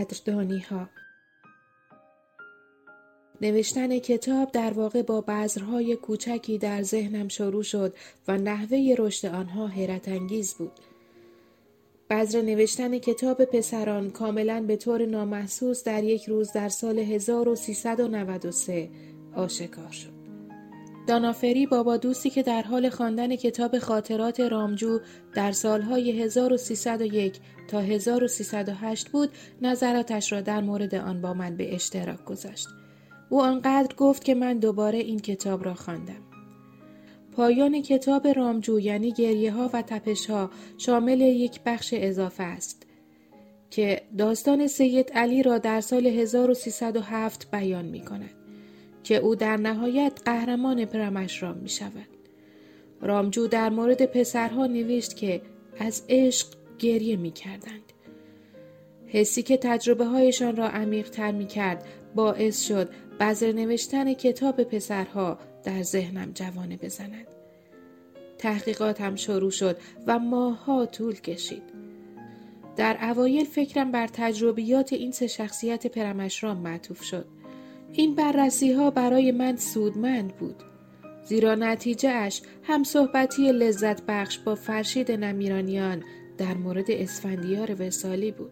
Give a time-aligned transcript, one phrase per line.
[0.00, 0.88] قدردانی ها
[3.40, 7.94] نوشتن کتاب در واقع با بذرهای کوچکی در ذهنم شروع شد
[8.28, 10.72] و نحوه رشد آنها حیرت انگیز بود.
[12.10, 18.90] بذر نوشتن کتاب پسران کاملا به طور نامحسوس در یک روز در سال 1393
[19.34, 20.19] آشکار شد.
[21.06, 25.00] دانافری بابا دوستی که در حال خواندن کتاب خاطرات رامجو
[25.34, 29.30] در سالهای 1301 تا 1308 بود
[29.62, 32.68] نظراتش را در مورد آن با من به اشتراک گذاشت.
[33.30, 36.22] او آنقدر گفت که من دوباره این کتاب را خواندم.
[37.32, 42.86] پایان کتاب رامجو یعنی گریه ها و تپش ها شامل یک بخش اضافه است
[43.70, 48.39] که داستان سید علی را در سال 1307 بیان می کند
[49.04, 52.06] که او در نهایت قهرمان پرمشرام می شود.
[53.00, 55.42] رامجو در مورد پسرها نوشت که
[55.78, 56.46] از عشق
[56.78, 57.92] گریه می کردند.
[59.06, 61.84] حسی که تجربه هایشان را عمیق تر می کرد
[62.14, 62.90] باعث شد
[63.20, 67.26] بذر نوشتن کتاب پسرها در ذهنم جوانه بزند.
[68.38, 71.62] تحقیقاتم شروع شد و ماها طول کشید.
[72.76, 77.39] در اوایل فکرم بر تجربیات این سه شخصیت پرمشرام معطوف شد.
[77.92, 80.62] این بررسی ها برای من سودمند بود.
[81.24, 86.02] زیرا نتیجه اش هم صحبتی لذت بخش با فرشید نمیرانیان
[86.38, 88.50] در مورد اسفندیار وسالی بود.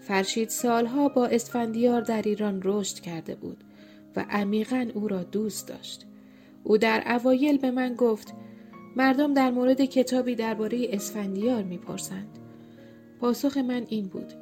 [0.00, 3.64] فرشید سالها با اسفندیار در ایران رشد کرده بود
[4.16, 6.06] و عمیقا او را دوست داشت.
[6.64, 8.34] او در اوایل به من گفت
[8.96, 12.38] مردم در مورد کتابی درباره اسفندیار می‌پرسند.
[13.20, 14.32] پاسخ من این بود.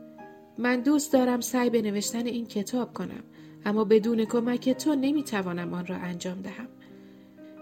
[0.59, 3.25] من دوست دارم سعی به نوشتن این کتاب کنم
[3.65, 6.69] اما بدون کمک تو نمی‌توانم آن را انجام دهم.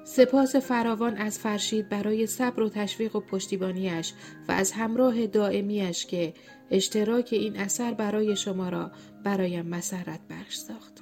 [0.05, 4.13] سپاس فراوان از فرشید برای صبر و تشویق و پشتیبانیش
[4.49, 6.35] و از همراه دائمیش که
[6.71, 8.91] اشتراک این اثر برای شما را
[9.25, 10.93] برایم مسرت بخش ساخت.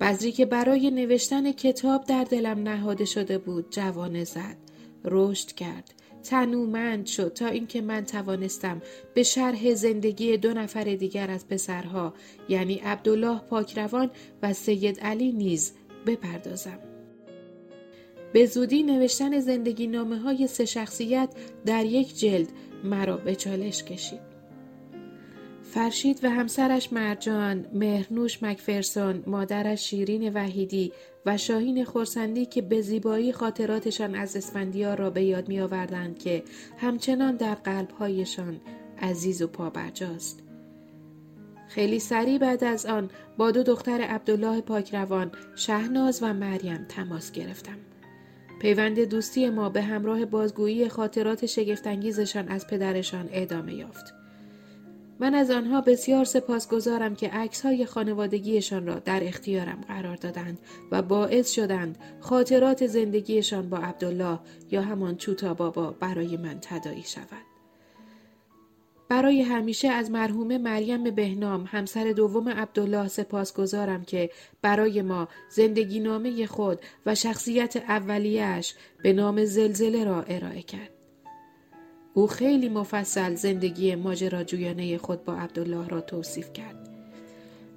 [0.00, 4.56] بذری که برای نوشتن کتاب در دلم نهاده شده بود جوانه زد،
[5.04, 8.82] رشد کرد، تنومند شد تا اینکه من توانستم
[9.14, 12.14] به شرح زندگی دو نفر دیگر از پسرها
[12.48, 14.10] یعنی عبدالله پاکروان
[14.42, 15.72] و سید علی نیز
[16.06, 16.78] بپردازم.
[18.32, 21.28] به زودی نوشتن زندگی نامه های سه شخصیت
[21.66, 22.48] در یک جلد
[22.84, 24.29] مرا به چالش کشید.
[25.70, 30.92] فرشید و همسرش مرجان، مهرنوش مکفرسون، مادرش شیرین وحیدی
[31.26, 36.42] و شاهین خورسندی که به زیبایی خاطراتشان از اسفندیار را به یاد می آوردند که
[36.78, 38.60] همچنان در قلبهایشان
[39.02, 40.42] عزیز و پابرجاست.
[41.68, 47.78] خیلی سریع بعد از آن با دو دختر عبدالله پاکروان شهناز و مریم تماس گرفتم.
[48.60, 54.19] پیوند دوستی ما به همراه بازگویی خاطرات شگفتانگیزشان از پدرشان ادامه یافت.
[55.20, 60.58] من از آنها بسیار سپاسگزارم که عکس های خانوادگیشان را در اختیارم قرار دادند
[60.90, 64.38] و باعث شدند خاطرات زندگیشان با عبدالله
[64.70, 67.50] یا همان چوتا بابا برای من تدایی شود.
[69.08, 74.30] برای همیشه از مرحوم مریم بهنام همسر دوم عبدالله سپاسگزارم که
[74.62, 80.99] برای ما زندگی نامه خود و شخصیت اولیش به نام زلزله را ارائه کرد.
[82.14, 86.88] او خیلی مفصل زندگی ماجراجویانه خود با عبدالله را توصیف کرد.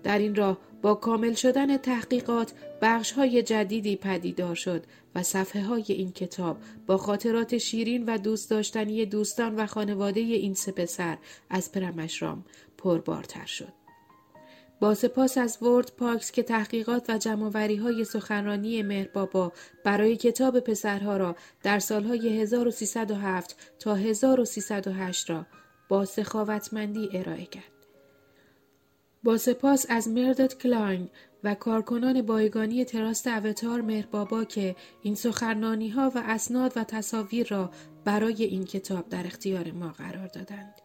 [0.03, 4.83] در این راه با کامل شدن تحقیقات بخش های جدیدی پدیدار شد
[5.15, 10.53] و صفحه های این کتاب با خاطرات شیرین و دوست داشتنی دوستان و خانواده این
[10.53, 11.17] سه پسر
[11.49, 12.45] از پرمشرام
[12.77, 13.82] پربارتر شد.
[14.83, 19.51] با سپاس از ورد پاکس که تحقیقات و جمعوری های سخنرانی مهربابا
[19.83, 25.45] برای کتاب پسرها را در سالهای 1307 تا 1308 را
[25.89, 27.71] با سخاوتمندی ارائه کرد.
[29.23, 31.09] با سپاس از مردیت کلاین
[31.43, 37.71] و کارکنان بایگانی تراست اوتار مهربابا که این سخنرانی ها و اسناد و تصاویر را
[38.05, 40.82] برای این کتاب در اختیار ما قرار دادند.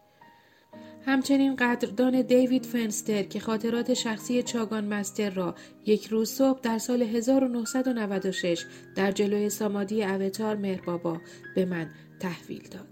[1.05, 5.55] همچنین قدردان دیوید فنستر که خاطرات شخصی چاگان مستر را
[5.85, 11.21] یک روز صبح در سال 1996 در جلوی سامادی اوتار مهربابا
[11.55, 11.89] به من
[12.19, 12.87] تحویل داد.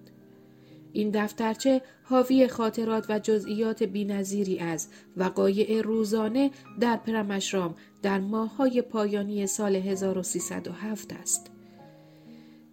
[0.94, 4.88] این دفترچه حاوی خاطرات و جزئیات بینظیری از
[5.18, 11.52] وقایع روزانه در پرمشرام در ماههای پایانی سال 1307 است.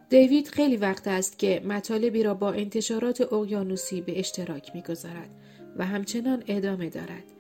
[0.09, 5.31] دیوید خیلی وقت است که مطالبی را با انتشارات اقیانوسی به اشتراک می‌گذارد
[5.77, 7.34] و همچنان ادامه دارد.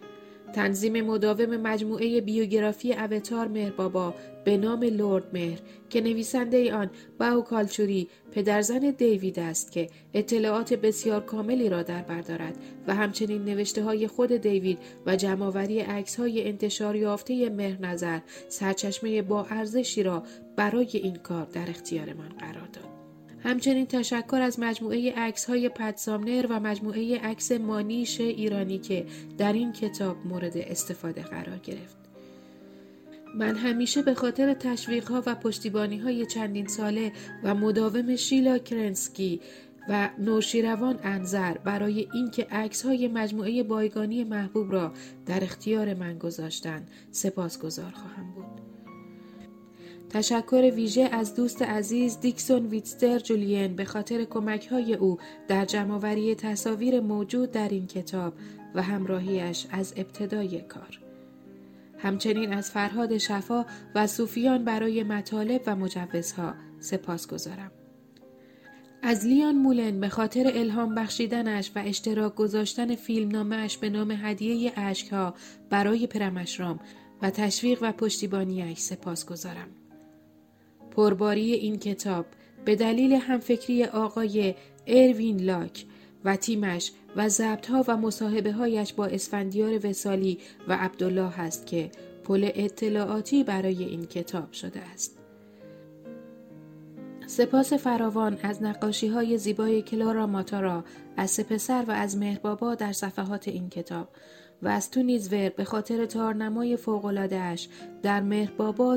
[0.54, 4.14] تنظیم مداوم مجموعه بیوگرافی اوتار مهربابا
[4.44, 5.58] به نام لورد مهر
[5.90, 12.20] که نویسنده آن باو کالچوری پدرزن دیوید است که اطلاعات بسیار کاملی را در بر
[12.20, 12.56] دارد
[12.86, 19.22] و همچنین نوشته های خود دیوید و جمعآوری عکس های انتشار یافته مهر نظر سرچشمه
[19.22, 20.22] با ارزشی را
[20.56, 22.93] برای این کار در اختیارمان قرار داد.
[23.44, 29.06] همچنین تشکر از مجموعه عکس های پدسامنر و مجموعه عکس مانیش ایرانی که
[29.38, 31.96] در این کتاب مورد استفاده قرار گرفت.
[33.34, 37.12] من همیشه به خاطر تشویق ها و پشتیبانی های چندین ساله
[37.42, 39.40] و مداوم شیلا کرنسکی
[39.88, 44.92] و نوشیروان انظر برای اینکه عکس های مجموعه بایگانی محبوب را
[45.26, 48.73] در اختیار من گذاشتن سپاسگزار خواهم بود.
[50.10, 55.18] تشکر ویژه از دوست عزیز دیکسون ویتستر جولین به خاطر کمک های او
[55.48, 58.34] در جمعوری تصاویر موجود در این کتاب
[58.74, 61.00] و همراهیش از ابتدای کار.
[61.98, 67.70] همچنین از فرهاد شفا و صوفیان برای مطالب و مجوزها سپاس گذارم.
[69.02, 74.72] از لیان مولن به خاطر الهام بخشیدنش و اشتراک گذاشتن فیلم نامش به نام هدیه
[74.76, 75.34] اشکها
[75.70, 76.80] برای پرمشرام
[77.22, 79.68] و تشویق و پشتیبانیش سپاس گذارم.
[80.96, 82.26] پرباری این کتاب
[82.64, 84.54] به دلیل همفکری آقای
[84.86, 85.84] اروین لاک
[86.24, 90.38] و تیمش و ضبطها و مصاحبه هایش با اسفندیار وسالی
[90.68, 91.90] و عبدالله هست که
[92.24, 95.18] پل اطلاعاتی برای این کتاب شده است.
[97.26, 100.84] سپاس فراوان از نقاشی های زیبای کلارا ماتارا
[101.16, 104.08] از سپسر و از مهربابا در صفحات این کتاب
[104.62, 106.78] و از تونیزور به خاطر تارنمای
[107.32, 107.68] اش
[108.02, 108.96] در مهربابا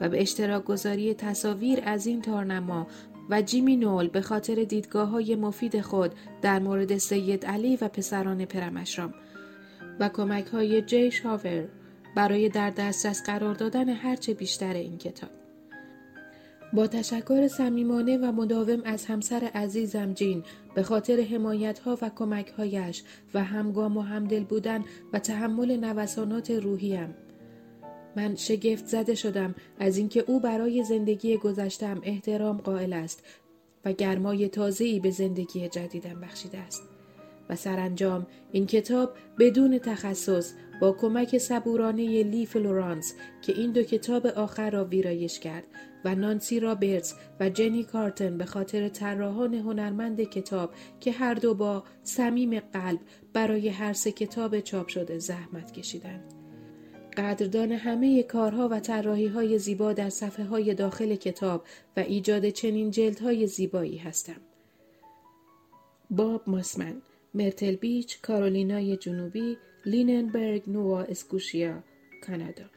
[0.00, 2.86] و به اشتراک گذاری تصاویر از این تارنما
[3.30, 8.44] و جیمی نول به خاطر دیدگاه های مفید خود در مورد سید علی و پسران
[8.44, 9.14] پرمشرام
[10.00, 11.68] و کمک های جی شاور
[12.16, 15.30] برای در دسترس قرار دادن هرچه بیشتر این کتاب.
[16.72, 20.44] با تشکر صمیمانه و مداوم از همسر عزیزم جین
[20.74, 23.02] به خاطر حمایت ها و کمک هایش
[23.34, 27.14] و همگام و همدل بودن و تحمل نوسانات روحیم
[28.16, 33.24] من شگفت زده شدم از اینکه او برای زندگی گذشتم احترام قائل است
[33.84, 36.82] و گرمای تازه‌ای به زندگی جدیدم بخشیده است.
[37.48, 44.26] و سرانجام این کتاب بدون تخصص با کمک صبورانه لی فلورانس که این دو کتاب
[44.26, 45.64] آخر را ویرایش کرد
[46.04, 50.70] و نانسی رابرتس و جنی کارتن به خاطر طراحان هنرمند کتاب
[51.00, 53.00] که هر دو با صمیم قلب
[53.32, 56.35] برای هر سه کتاب چاپ شده زحمت کشیدند.
[57.16, 61.64] قدردان همه کارها و طراحی های زیبا در صفحه های داخل کتاب
[61.96, 64.40] و ایجاد چنین جلد های زیبایی هستم.
[66.10, 67.02] باب ماسمن،
[67.34, 71.82] مرتل بیچ، کارولینای جنوبی، لیننبرگ، نوا اسکوشیا،
[72.26, 72.75] کانادا